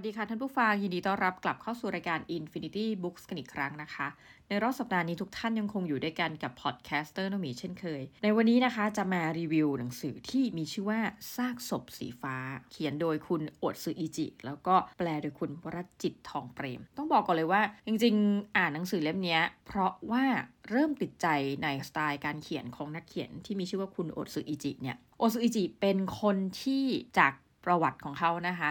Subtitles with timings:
[0.00, 4.06] สวัสดีค่ะท่านผู้ฟัง ยินดีต้อนรับกลับเข้าสู่รายการ Infinity Books กันอีกครั้งนะคะ
[4.48, 11.00] ในรอบสัปดาห์นี้ทุกท่านยังคงอยู่ด้วยกันกับ podcaster นมีเช่นเคย ในวันนี้นะคะจะมารีวิวหนังสือที่มีชื่อว่า
[11.34, 12.36] ซากศพสีฟ้า
[12.70, 20.24] เขียนโดยคุณโอตสึอิจิ แล้วก็แปลโดยคุณวรจิตทองเปรม ต้องบอกก่อนเลยว่า จริงๆ อ่านหนังสือเล่มนี้เพราะว่า
[20.70, 21.26] เริ่มติดใจ
[21.62, 26.84] ในสไตล์การเขียนของนักเขียนที่มีชื่อว่าคุณโอตสึอิจิเนี่ยโอตสึอิจิเป็นคนที่
[27.20, 27.34] จาก
[27.66, 28.70] ประวัติของเขานะคะ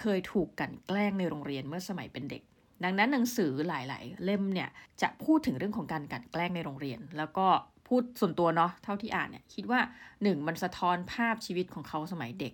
[0.00, 2.42] เคยถูกกันแกล้งในโรงเรียนเมื่อสมัยเป็นเด็ก
[2.84, 4.68] ดังนั้นหนังสือหลาย ๆ เล่มเนี่ย
[5.02, 7.46] จะพูดถึงเรื่องของการกันแกล้งในโรงเรียน แล้วก็
[7.88, 9.80] พูดส่วนตัวเนาะเท่าที่อ่านเนี่ยคิดว่า
[10.14, 12.52] 1 มันสะท้อนภาพชีวิตของเขาสมัยเด็ก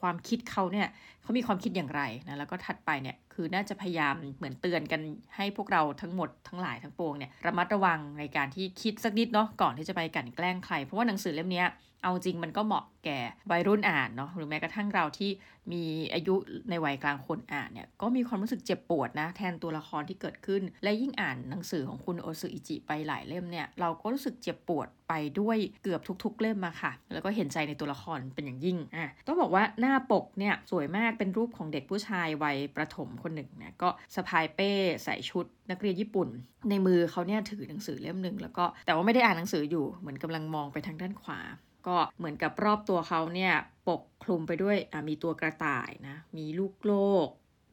[0.00, 0.88] ความคิดเขาเนี่ย
[1.22, 5.00] เขามีความคิดอย่างไรนะแล้วก็ถัดไปเนี่ย คือน่าจะพยายามเหมือนเตือนกัน
[5.36, 11.64] ให้พวกเราทั้งหมดทั้งหลายทั้งปวงเนี่ยระมัดระวังในการที่คิดสักนิดเนาะก่อนที่จะไปกันแกล้งใคร เพราะว่าหนังสือเล่มนี้
[12.02, 13.18] เอาจริงมันก็เหมาะแก่
[13.50, 15.30] วัยรุ่นอ่านเนาะหรือแม้กระทั่งเราที่
[15.72, 15.84] มี
[16.14, 16.34] อายุ
[16.70, 34.72] ในวัยกลางคนอ่านเนี่ยก็มีความรู้สึกเจ็บปวดนะ แทนตัวละครที่เกิดขึ้น และยิ่งอ่านหนังสือของคุณโอซึอิจิไปหลายเล่มเนี่ยเราก็รู้สึกเจ็บปวดไปด้วยเกือบทุก ๆ เล่มมาค่ะ แล้วก็เห็นใจในตัวละครเป็นอย่างยิ่งอะต้องบอกว่าหน้าปกเนี่ยสวยมากเป็นรูปของเด็กผู้ชายวัยประถมคนหนึ่งเนะก็สะพายเป้
[35.04, 36.28] ใส่ชุดนักเรียนญี่ปุ่น
[36.70, 41.40] ในมือเขาเนี่ยถือหนังสือเล่มหนึ่งแล้วก็แต่ว่าไม่ได้อ่านหนังสืออยู่เหมือนกำลังมองไปทางด้านขวา
[41.86, 43.52] ก็เหมือนกับรอบตัวเขาเนี่ย
[43.88, 44.76] ปกคลุมไปด้วย
[45.08, 46.94] มีตัวกระต่ายนะมีลูกโล
[47.26, 47.28] ก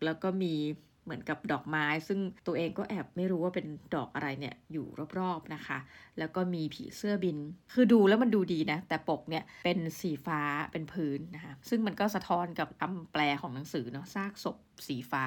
[0.05, 0.55] แล้วก็มี
[1.03, 4.88] เหมือนกับดอกไม้ ซึ่งตัวเองก็แอบไม่รู้ว่าเป็นดอกอะไรเนี่ยอยู่
[5.20, 5.77] รอบๆนะคะ
[6.20, 7.38] แล้วก็มีผีเสื้อบิน
[7.73, 15.25] คือดูแล้วมันดูดีนะ แต่ปกเนี่ยเป็นสีฟ้าเป็นพื้นนะคะ ซึ่งมันก็สะท้อนกับคำแปลของหนังสือเนาะซากศพ สีฟ้า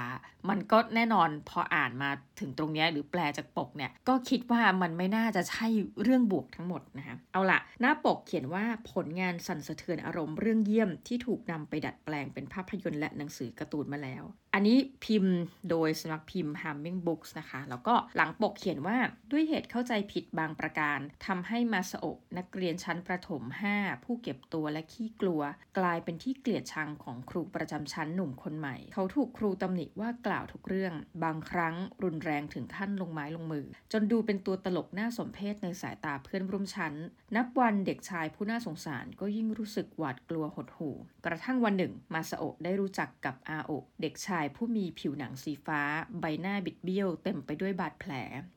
[0.48, 5.66] มันก็แน่นอนพออ่านมาถึงตรงนี้หรือแปลจากปกเนี่ยก็คิดว่ามันไม่น่าจะใช่
[6.02, 15.36] เรื่องบวกทั้งหมดนะคะเอาละหน้าปกเขียนว่าผลงานสั่นสะเทือนอารมณ์เรื่องเยี่ยมที่ถูกนำไปดัดแปลงเป็นภาพยนตร์และหนังสือการ์ตูนมาแล้ว อันนี้พิมพ์
[15.70, 18.98] โดยสำนักพิมพ์ Hamming Books นะคะ แล้วก็หลังปกเขียนว่า
[19.30, 23.42] ด้วยเหตุเข้าใจผิดบางประการทำให้มาสโอะนักเรียนชั้นประถม
[23.74, 25.40] 5 ผู้เก็บตัวและขี้กลัว
[25.78, 30.94] กลายเป็นที่เกลียดชังของครูประจำชั้นหนุ่มคนใหม่ เขาถูกครูตำหนิว่ากล่าวทุกเรื่อง
[31.24, 36.94] บางครั้งรุนแรงถึงขั้นลงไม้ลงมือ จนดูเป็นตัวตลกน่าสมเพชในสายตาเพื่อนร่วมชั้น
[37.36, 45.80] นับวันเด็กชายผู้น่าสงสารก็ยิ่งรู้สึกหวาดกลัวหดหู่ กระทั่งวันหนึ่ง มาสโอะได้รู้จักกับอาโอะเด็กชายผู้มีผิวหนังสีฟ้า
[46.20, 48.12] ใบหน้าบิดเบี้ยว เต็มไปด้วยบาดแผล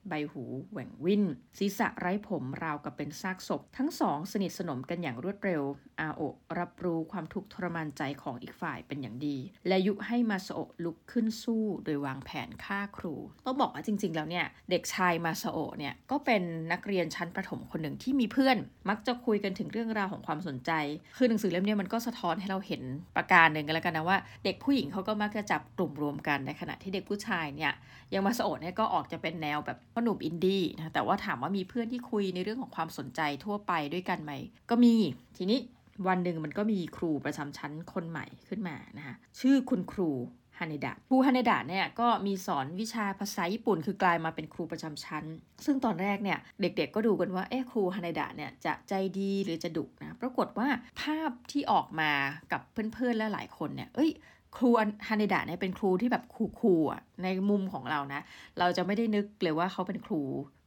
[0.09, 1.23] ใบหูแหว่งวิน
[1.59, 5.63] ศีรษะไร้ผมราวกับเป็นซากศพ ทั้งสองสนิทสนมกันอย่างรวดเร็ว
[6.02, 13.16] อาโอะรับรู้ความทุกข์ทรมานใจของอีกฝ่ายเป็นอย่างดี และยุให้มาสโอะลุกขึ้นสู้โดยวางแผนฆ่าครู
[13.46, 18.58] ต้องบอกว่าจริง ๆ แล้วเนี่ยเด็กชายมาสโอเนี่ยก็เป็นนักเรียนชั้นประถมคนหนึ่งที่มีเพื่อน
[18.90, 20.72] มักจะคุยกันถึงเรื่องราวของความสนใจ
[21.18, 22.81] คือหนังสือเล่มนี้มันก็สะท้อนให้เราเห็น
[23.16, 27.74] ประการหนึ่งกันแล้วกันนะว่า เด็กผู้หญิงเขาก็มักจะจับกลุ่มรวมกันในขณะที่เด็กผู้ชายเนี่ย
[28.14, 34.31] ยังมาสโอเนี่ยก็ออกจะเป็นแนวแบบพ่อหนุ่มอินดี้นะแต่ว่าถามว่ามีเพื่อนที่คุยในเรื่องของความสนใจทั่วไปด้วยกันไหม
[34.69, 34.96] ก็มี
[35.38, 35.59] ทีนี้
[36.08, 40.12] วันหนึ่งมันก็มีครูประจำชั้นคนใหม่ขึ้นมานะคะชื่อคุณครู
[40.60, 45.26] ฮานิดะครูฮานิดะเนี่ยก็มีสอนวิชาภาษาญี่ปุ่น คือกลายมาเป็นครูประจำชั้น
[45.66, 50.68] ซึ่งตอนแรกเนี่ยเด็กๆก็ดูกันว่าเอ๊ะครูฮานิดะเนี่ยจะใจดีหรือจะดุนะปรากฏว่า
[51.02, 52.12] ภาพที่ออกมา
[52.52, 52.62] กับ
[52.94, 54.12] เพื่อนๆและหลายคนเนี่ยเอ้ย
[54.58, 54.70] ครู
[55.08, 56.24] ฮานิดะเนี่ยเป็นครูที่แบบ
[56.60, 58.22] คูๆในมุมของเรานะ
[58.60, 60.22] เราจะไม่ได้นึกเลยว่าเขาเป็นครู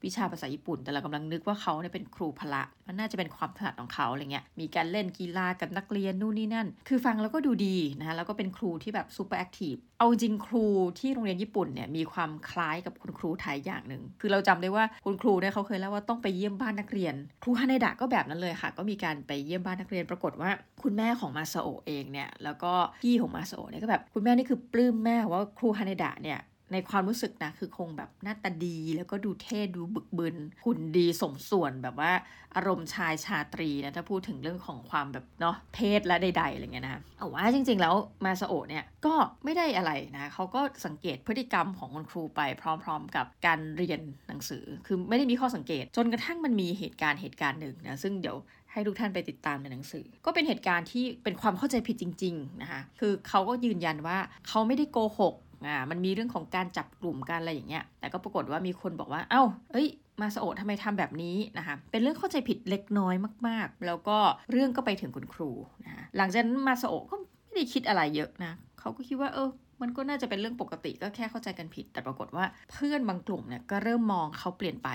[0.04, 10.66] วิชาภาษาญี่ปุ่น แต่เรากำลังนึกว่าเขาเนี่ยเป็นครูพละมันน่าจะเป็นความถนัดของเขาอะไรเงี้ยมีการเล่นกีฬากับนักเรียนนู่นนี่นั่น คือฟังแล้วก็ดูดีนะคะแล้วก็เป็นครูที่แบบ super active เอาจริงครู
[10.98, 20.50] ที่โรงเรียนญี่ปุ่นเนี่ยมีความคล้ายกับคุณครูไทยอย่างหนึ่งคือเราจำได้ว่าคุณครูเนี่ยเขาเคยเล่าว่าต้องไปเยี่ยมบ้านนักเรียน ครูฮาเนดะก็แบบนั้นเลยค่ะ ก็มีการไปเยี่ยมบ้านนักเรียนปรากฏว่า
[20.82, 22.72] คุณแม่ของมาซาโอะเองเนี่ยแล้วก็
[23.02, 26.38] พี่ของมาซาโอะเนี่ยก็แบบคุณแม่นี่คือปลื้มแม่ว่าครูฮาเนดะเนี่ย
[26.72, 32.12] ในความรู้สึกนะคือคงแบบหน้าตาดีแล้วก็ดูเท่ดูบึกบึนหุ่นดีสมส่วนแบบว่า
[32.56, 37.94] อารมณ์ชายชาตรีนะถ้าพูดถึงเรื่องของความแบบเนาะเพศและใดๆอะไรเงี้ยนะเอาว่าจริงๆแล้ว
[38.24, 48.36] มาสโอเนี่ยก็ไม่ได้อะไรนะเขาก็สังเกตพฤติกรรมของคุณครูไปพร้อม ๆ กับการเรียนหนังสือ คือไม่ได้มีข้อสังเกต จนกระทั่งมันมีเหตุการณ์เหตุการณ์หนึ่งนะซึ่งเดี๋ยว
[48.72, 54.18] ให้ทุกท่านไปติดตามในหนังสือ ก็เป็นเหตุการณ์ที่เป็นความเข้าใจผิดจริง ๆ นะคะ คือเขาก็ยืนยันว่า
[54.48, 55.34] เขาไม่ได้โกหก
[55.66, 59.88] อ่ามันมีเรื่องของการจับกลุ่มกันอะไรอย่างเงี้ย แต่ก็ปรากฏว่ามีคนบอกว่า เอา้า เอ้ย
[60.20, 63.14] มาสโอทำไมทำแบบนี้นะคะ เป็นเรื่องเข้าใจผิดเล็กน้อย
[63.48, 64.18] มาก ๆ แล้วก็
[64.52, 65.50] เรื่องก็ไปถึงคุณครู
[65.84, 69.48] นะคะหลังจากนั้นมาสโอก็ไม่ได้คิดอะไรเยอะนะเขาก็คิดว่าเออ
[69.82, 74.88] มันก็น่าจะเป็นเรื่องปกติก็แค่เข้าใจกันผิด แต่ปรากฏว่าเพื่อนบางกลุ่มเนี่ยก็เริ่มมองเขาเปลี่ยนไป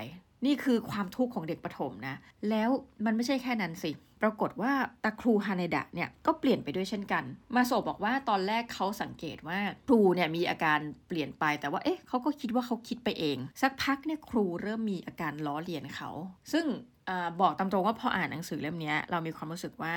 [0.46, 2.16] นี่คือความทุกข์ของเด็กประถมนะ
[2.50, 2.70] แล้ว
[3.06, 3.92] มันไม่ใช่แค่นั้นสิ
[4.24, 4.72] ปรากฏว่า
[5.04, 7.24] ตาครูฮาเนดะเนี่ยก็เปลี่ยนไปด้วยเช่นกัน
[7.56, 16.10] มาโซบอกว่าตอนแรกเขาสังเกตว่าครูเนี่ยมีอาการเปลี่ยนไปแต่ว่าเอ๊ะเขาก็คิดว่าเขาคิดไปเอง สักพักเนี่ยครูเริ่มมีอาการล้อเลียนเขา
[16.52, 16.66] ซึ่ง
[17.10, 17.12] อ
[17.42, 19.94] บอกตามตรงว่าพออ่านหนังสือเล่มนี้เรามีความรู้สึกว่า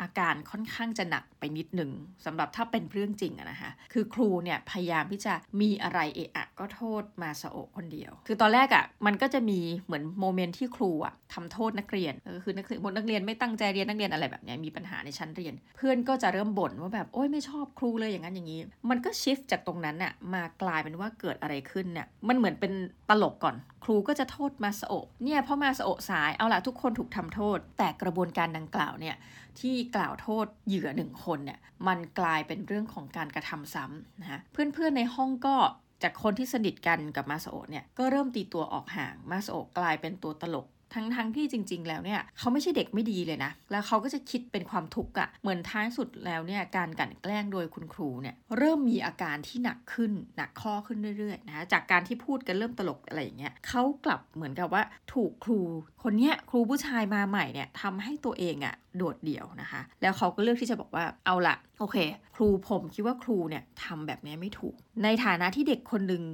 [0.00, 1.90] อาการค่อนข้างจะหนักไปนิดหนึ่ง
[2.24, 18.60] สำหรับถ้าเป็นเรื่องจริงอะนะคะคือครูเนี่ยพยายามที่จะมีอะไรเอะอะก็โทษมาสโอคนเดียว คือตอนแรกอะมันก็จะมีเหมือนโมเมนต์ที่ครูอะทำโทษนักเรียนก็คือนักเรียนนักเรียนไม่ตั้งใจเรียนนักเรียนอะไรแบบนี้มีปัญหาในชั้นเรียน เพื่อนก็จะเริ่มบ่นว่าแบบโอ้ยไม่ชอบครูเลยอย่างนั้นอย่างนี้
[18.90, 22.72] มันก็ shift จากตรงนั้นอะมากลายเป็นว่าเกิดอะไรขึ้นเนี่ยมันเหมือนเป็น
[23.10, 24.92] ตลกก่อน ครูก็จะโทษมาซาโอะ
[25.24, 29.16] เนี่ยเพราะมาซาโอะสายเอาละทุกคนถูกทำโทษ แต่กระบวนการดังกล่าวเนี่ย
[29.60, 35.56] ที่กล่าวโทษเหยื่อหนึ่งคนเนี่ยมันกลายเป็นเรื่องของการกระทำซ้ำนะะเพื่อนๆในห้องก็
[36.02, 54.82] จากคนที่สนิทกันกับมาสโอเนี่ยก็เริ่มตีตัวออกห่างมาสโอกลายเป็นตัวตลก ทั้งทั้งที่จริง ๆ แล้วเนี่ยเขาไม่ใช่เด็กไม่ดีเลยนะ แล้วเขาก็จะคิดเป็นความทุกข์อะเหมือนท้ายสุดแล้วเนี่ยการกลั่นแกล้งโดยคุณครูเนี่ยเริ่มมีอาการที่หนักขึ้นหนักข้อขึ้นเรื่อยๆนะจากการที่พูดกันเริ่มตลกอะไรอย่างเงี้ยเขากลับเหมือนกับว่า
[55.14, 55.60] ถูกครู
[56.02, 61.96] คนเนี้ยครูผู้ชายมาใหม่เนี่ยทำให้ตัวเองอะโดดเดี่ยวนะคะ แล้วเขาก็เลือกที่จะบอกว่าเอาละโอเค
[62.36, 66.24] ครูผมคิดว่าครูเนี่ยทำแบบนี้ไม่ถูก ในฐานะที่เด็กคนหนึ่ง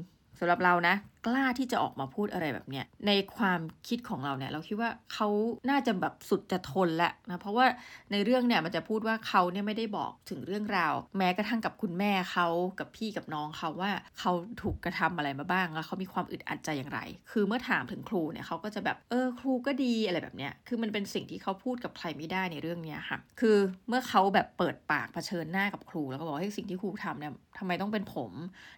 [0.41, 0.95] สำหรับเรานะ
[1.27, 5.29] กล้าที่จะออกมาพูดอะไรแบบเนี้ยในความคิดของเราเนี่ยเราคิดว่าเขา
[5.71, 7.67] น่าจะแบบสุดจะทนแล้วนะเพราะว่า
[8.13, 14.33] ในเรื่องเนี่ยมันจะพูดว่าเขาเนี่ยไม่ได้บอกถึงเรื่องราว แม้กระทั่งกับคุณแม่เขากับพี่กับน้องเขาว่าเขา
[14.63, 17.01] ถูกกระทำอะไรมาบ้างแล้วเขามีความอึดอัดใจอย่างไร
[17.31, 23.57] คือเมื่อถามถึงครูเนี่ยเขาก็จะแบบเออครูก็ดีอะไรแบบเนี้ยคือมันเป็นสิ่งที่เขาพูดกับใครไม่ได้ในเรื่องเนี้ยค่ะคือ
[23.89, 28.33] เมื่อเขาแบบเปิดปากเผชิญหน้ากับครู แล้วก็บอกให้สิ่งที่ครูทำเนี่ยทำไมต้องเป็นผม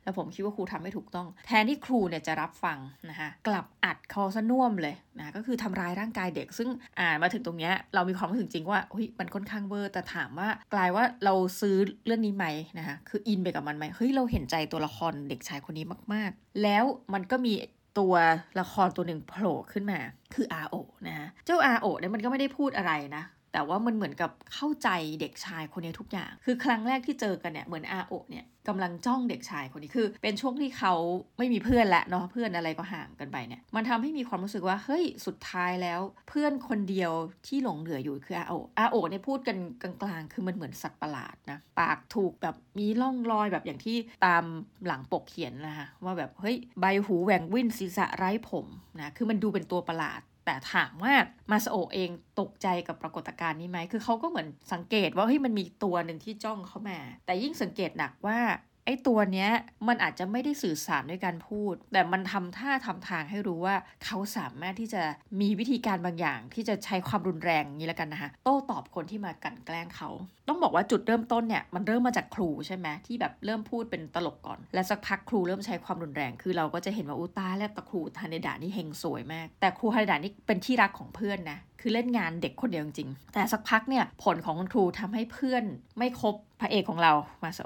[0.04, 2.78] แล้วผมคิดว่าครูทำไม่ถูกต้อง แทนที่ครูเนี่ยจะรับฟัง
[3.10, 6.68] นะคะกลับอัดคอซะน่วมเลยนะก็คือทำร้ายร่างกายเด็ก ซึ่ง
[6.98, 11.76] อ่านมาถึงตรงนี้เรามีความรู้สึกจริงว่าเฮ้ยมันค่อนข้างเวอร์แต่ถามว่ากลายว่าเราซื้อ
[12.06, 12.46] เรื่องนี้ไหม
[12.78, 17.54] นะคะคืออินไปกับมันไหมเฮ้ยเราเห็นใจตัวละครเด็กชายคนนี้มาก ๆ แล้วมันก็มี
[17.98, 18.14] ตัว
[18.60, 19.98] ละครตัวหนึ่งโผล่ขึ้นมา
[20.34, 20.76] คืออาโอ
[21.06, 24.88] นะะเจ้าอาโอเนี่ยมันก็ไม่ได้พูดอะไรนะ แต่ว่ามันเหมือนกับเข้าใจ
[25.20, 30.94] เด็กชายคนนี้ทุกอย่าง คือครั้งแรกที่เจอกันเนี่ยเหมือนอาโอเนี่ยกำลังจ้องเด็กชายคนนี้คือ เป็นช่วงที่เขา
[31.38, 37.12] ไม่มีเพื่อนและเนาะเพื่อนอะไรก็ห่างกันไปเนี่ยมันทำให้มีความรู้สึกว่าเฮ้ยสุดท้ายแล้ว เพื่อนคนเดียว
[37.46, 43.96] ที่หลงเหลืออยู่คืออาโออาโอเนี่ยพูดกันกลางๆ คือมันเหมือนสัตว์ประหลาดนะปากถูกแบบมีร่องรอยแบบอย่างที่
[44.26, 44.44] ตาม
[44.86, 48.66] หลังปกเขียนนะคะว่าแบบเฮ้ยใบหูแหว่งวิ่นศีรษะไร้ผม
[49.00, 51.14] นะคือมันดูเป็นตัวประหลาด แต่ถามว่า
[51.50, 52.10] มาสโอเอง
[52.40, 58.38] ตกใจกับปรากฏการณ์นี้ไหมคือเขาก็เหมือนสังเกตว่าเฮ้ยมันมีตัวหนึ่งที่จ้องเข้ามา แต่ยิ่งสังเกตหนักว่า
[58.88, 59.50] ไอ้ตัวเนี้ย
[59.88, 65.02] มันอาจจะไม่ได้สื่อสารด้วยการพูด แต่มันทำท่าทำทางให้รู้ว่าเขาสามารถที่จะ
[65.40, 70.10] มีวิธีการบางอย่าง ที่จะใช้ความรุนแรงนี้แล้วกันนะคะโต้ตอบคนที่มากันแกล้งเขา
[70.48, 85.64] ต้องบอกว่าจุดเริ่มต้นเนี่ยมันเริ่มมาจากครูใช่ไหมที่แบบเริ่มพูดเป็นตลกก่อน และสักพักครูเริ่มใช้ความรุนแรง คือเราก็จะเห็นว่าอุตาและตะครูฮาเนดานี่เฮงสวยมาก แต่ครูฮาเนดานี่เป็นที่รักของเพื่อนนะ คือเล่นงานเด็กคนเดียวจริงแต่สักพักเนี่ยผลของคุณครูทำให้เพื่อน
[85.98, 87.60] ไม่คบพระเอกของเรามาโซ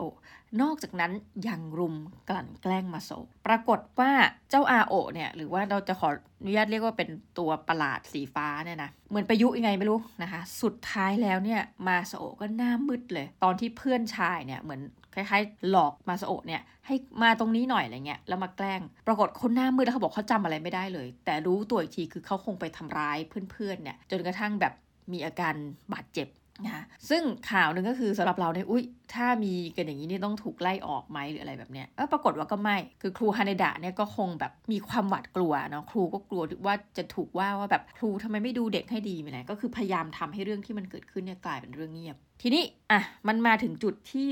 [0.62, 1.12] นอกจากนั้น
[1.48, 1.96] ยังรุม
[2.28, 3.10] กลั่นแกล้งมาโซ
[3.46, 4.12] ปรากฏว่า
[4.50, 6.08] เจ้าอาโอเนี่ยหรือว่าเราจะขอ
[6.40, 7.08] อนุญาตเรียกว่าเป็น
[7.38, 14.82] ตัวประหลาดสีฟ้าเนี่ยนะเหมือนประยุยังไงไม่รู้นะคะ สุดท้ายแล้วเนี่ยมาโซก็หน้ามืดเลย ตอนที่เพื่อนชายเนี่ยเหมือน
[15.14, 23.18] คล้ายๆ หลอกมาโซเนี่ยให้มาตรงนี้หน่อยอะไรเงี้ยแล้วมาแกล้ง ปรากฏคนหน้ามืดแล้วเขาบอกเขาจำอะไรไม่ได้เลย แต่รู้ตัวอีกทีคือเขาคงไปทำร้าย
[23.50, 24.72] เพื่อนๆเนี่ยจนกระทั่งแบบ
[25.12, 25.54] มีอาการ
[25.94, 26.28] บาดเจ็บ
[26.66, 44.28] นะซึ่งข่าวหนึ่งก็คือสำหรับเราเนี่ยอุ้ยถ้ามีกันอย่างนี้นี่ต้องถูกไล่ออกไหมหรืออะไรแบบเนี้ยเออปรากฏว่าก็ไม่คือครูฮาเนดะเนี่ยก็คงแบบมีความหวาดกลัวเนาะครูก็กลัวว่าจะถูกว่าว่าแบบครูทำไมไม่ดูเด็กให้ดีไหมก็คือพยายามทำให้เรื่องที่มันเกิดขึ้นเนี่ยกลายเป็นเรื่องเงียบ ทีนี้อะมันมาถึงจุดที่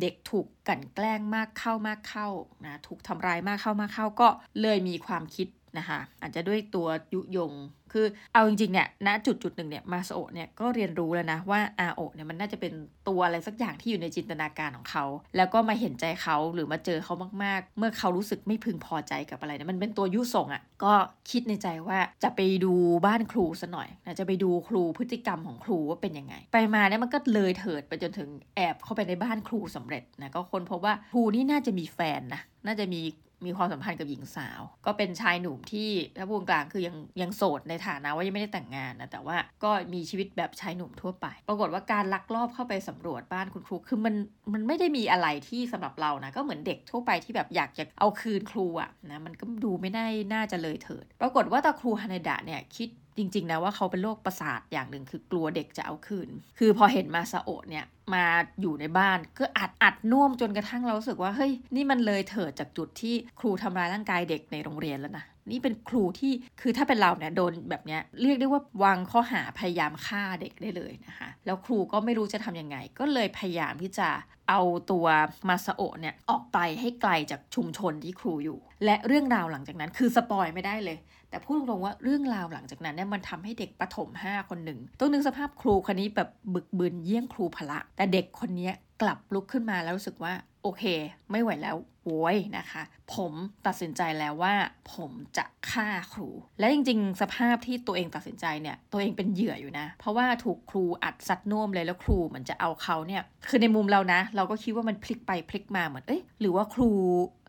[0.00, 2.28] เด็กถูกกั่นแกล้งมากเข้ามากเข้า
[2.64, 4.28] นะถูกทำร้ายมากเข้ามากเข้าก็
[4.62, 5.48] เลยมีความคิด
[5.78, 7.52] นะคะอาจจะด้วยตัวยุยง
[7.92, 12.72] คือเอาจริงๆเนี่ยณจุดจุดหนึ่งเนี่ยมาโอเนี่ยก็เรียนรู้แล้วนะว่าอาโอเนี่ยมันน่าจะเป็น
[13.08, 15.04] ตัวอะไรสักอย่างที่อยู่ในจินตนาการของเขา
[15.36, 20.92] แล้วก็มาเห็นใจเขาหรือมาเจอเขามากๆ เมื่อเขารู้สึกไม่พึงพอใจกับอะไรเนี่ยมันเป็นตัวยุส่งอะ่ะก็
[21.30, 22.74] คิดในใจว่าจะไปดู
[23.06, 33.00] บ้านครูซะหน่อยนะจะไปดูครูพฤติกรรมของครูว่าเป็นยังไง ไปมาเนี่ยมันก็เลยเถิดไปจนถึงแอบเข้าไปในบ้านครูสำเร็จนะก็คนพบว่าครูนี่น่าจะมีแฟนนะน่าจะมี
[33.46, 44.14] มีความสัมพันธ์กับหญิงสาว ก็เป็นชายหนุ่มที่ถ้าพูดกลางคือยังยังโสดในฐานะว่ายังไม่ได้แต่งงานนะแต่ว่าก็มีชีวิตแบบชายหนุ่มทั่วไป ปรากฏว่าการลักลอบเข้าไปสำรวจบ้านคุณครูคือมัน
[44.52, 58.24] มันไม่ได้มีอะไรที่สำหรับเรานะก็เหมือนเด็กทั่วไปที่แบบอยากจะเอาคืนครูอะนะมันก็ดูไม่ได้น่าจะเลยเถิด ปรากฏว่าตาครูฮานาดะเนี่ยคิดจริงๆนะว่าเขาเป็นโรคประสาทอย่างหนึ่งคือกลัวเด็กจะเอาคืน คือพอเห็นมาซาโอะเนี่ยมา
[58.60, 74.08] อยู่ในบ้านก็อัดอัดน่วมจนกระทั่งเรารู้สึกว่าเฮ้ยนี่มันเลยเถิดจากจุดที่ครูทำร้ายร่างกายเด็กในโรงเรียนแล้วนะ นี่เป็นครูที่คือถ้าเป็นเราเนี่ยโดนแบบเนี้ยเรียกได้ว่าวางข้อหาพยายามฆ่าเด็กได้เลยนะคะ แล้วครูก็ไม่รู้จะทำยังไง ก็เลยพยายามที่จะ
[74.48, 75.06] เอาตัว
[75.48, 80.98] มาซาโอเนี่ยออกไปให้ไกลจากชุมชนที่ครูอยู่ และเรื่องราวหลังจากนั้นคือสปอยไม่ได้เลย
[81.30, 88.70] แต่พูดตรงๆว่าเรื่องราวหลังจากนั้นเนี่ยมันทำให้เด็กประถม 5 คนหนึ่งต้องนึกสภาพครูคนนี้แบบบึกบึนเยี่ยงครูพละ แต่เด็กคนนี้
[89.02, 90.84] กลับลุกขึ้นมาแล้วรู้สึกว่าโอเค
[91.30, 91.76] ไม่ไหวแล้ว
[92.06, 92.82] โวยนะคะ
[93.14, 93.32] ผม
[93.66, 94.54] ตัดสินใจแล้วว่า
[94.94, 106.90] ผมจะฆ่าครู และจริง ๆ สภาพที่ตัวเองตัดสินใจเนี่ย ตัวเองเป็นเหยื่ออยู่นะ เพราะว่าถูกครูอัดซัดน่วมเลยแล้วครูเหมือนจะเอาเขาเนี่ย คือในมุมเรานะ เราก็คิดว่ามันพลิกไปพลิกมาเหมือนเอ้ยหรือว่าครู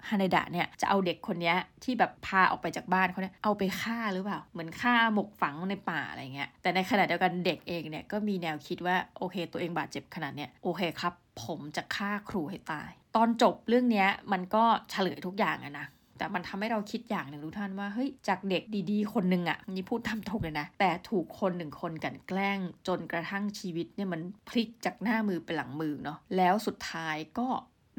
[0.10, 1.54] ฮานาดะเนี่ยจะเอาเด็กคนนี้
[1.84, 15.88] ที่แบบพาออกไปจากบ้านเขาเนี่ยเอาไปฆ่าหรือเปล่า เหมือนฆ่าหมกฝังในป่าอะไรเงี้ยแต่ในขณะเดียวกันเด็กเองเนี่ยก็มีแนวคิดว่าโอเค ตัวเองบาดเจ็บขนาดเนี้ยโอเคครับ ผมจะฆ่าครูให้ตาย ตอนจบเรื่องนี้มันก็เฉลยทุกอย่างอะนะ
[16.18, 27.48] แต่มันทำให้เราคิดอย่างหนึ่งทุกท่านว่าเฮ้ยจากเด็กดีๆ คนหนึ่งอะนี่พูดทำถูกเลยนะ แต่ถูกคนหนึ่งคนกันแกล้งจนกระทั่งชีวิตเนี่ยมันพลิกจากหน้ามือไปหลังมือเนาะแล้วสุดท้ายก็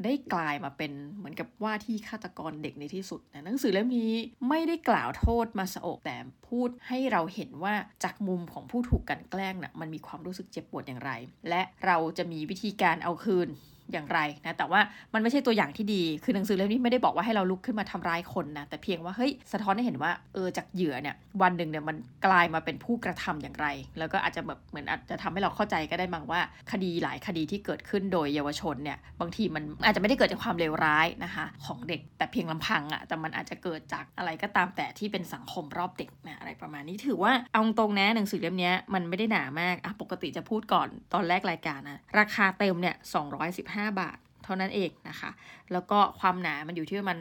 [0.03, 4.13] ได้กลายมาเป็นเหมือนกับว่าที่ฆาตกรเด็กในที่สุดนะหนังสือเล่มนี้
[4.49, 6.17] ไม่ได้กล่าวโทษมาสโอกแต่
[6.49, 11.11] พูดให้เราเห็นว่าจากมุมของผู้ถูกกันแกล้งนะ่ะมันมีความรู้สึกเจ็บปวดอย่างไร
[11.49, 13.49] และเราจะมีวิธีการเอาคืน
[13.91, 14.81] อย่างไรนะแต่ว่า
[15.13, 42.95] มันไม่ใช่ตัวอย่างที่ดี คือหนังสือเล่มนี้ไม่ได้บอกว่าให้เราลุกขึ้นมาทำร้ายคนนะแต่เพียงว่าเฮ้ยสะท้อนให้เห็นว่าเออจากเหยื่อเนี่ยวันหนึ่งเนี่ยมันกลายมาเป็นผู้กระทำอย่างไร แล้วก็อาจจะแบบเหมือนอาจจะทำให้เราเข้าใจก็ได้มั้งว่า คดีหลายคดีที่เกิดขึ้นโดยเยาวชนเนี่ยบางทีมันอาจจะไม่ได้เกิดจากความเลวร้ายนะคะของเด็กแต่เพียงลำพังอะ่ะแต่มันอาจจะเกิดจากอะไรก็ตามแต่ที่เป็นสังคมรอบเด็กนะอะไรประมาณนี้ถือว่าเอาตรงนะหนังสือเล่มนี้มันไม่ได้หนามากอะปกติจะพูดก่อนตอนแรกรายการนะราคาเต็มเนี่ย
[43.43, 45.31] 215บาท เท่านั้นเองนะคะ
[45.71, 47.19] แล้วก็ความหนามันอยู่ที่ประมาณ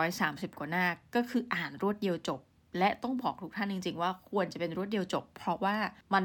[0.00, 2.40] 130 กว่าหน้า ก็คืออ่านรวดเดียวจบ
[2.78, 5.76] และต้องบอกทุกท่านจริง ๆ ว่าควรจะเป็นรวดเดียวจบ เพราะว่า
[6.14, 6.24] มัน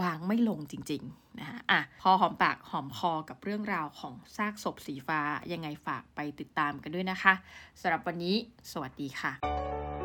[0.00, 5.20] วางไม่ลงจริงๆนะคะอะพอหอมปากหอมคอกับเรื่องราวของซากศพสีฟ้า
[5.52, 7.34] ยังไงฝากไปติดตามกันด้วยนะคะ
[7.80, 8.34] สำหรับวันนี้
[8.72, 9.99] สวัสดีค่ะ